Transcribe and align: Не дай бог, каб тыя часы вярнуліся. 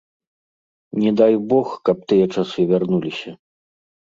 Не 1.03 1.11
дай 1.21 1.33
бог, 1.51 1.67
каб 1.91 1.97
тыя 2.13 2.25
часы 2.37 2.59
вярнуліся. 2.73 3.37